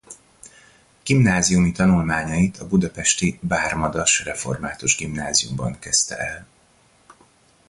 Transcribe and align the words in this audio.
Gimnáziumi 1.03 1.71
tanulmányait 1.71 2.57
a 2.59 2.67
budapesti 2.67 3.39
Baár–Madas 3.41 4.23
Református 4.23 4.95
Gimnáziumban 4.95 5.79
kezdte 5.79 6.17
el. 6.17 6.45